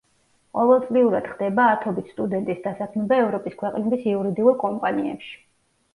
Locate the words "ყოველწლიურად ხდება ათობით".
0.59-2.09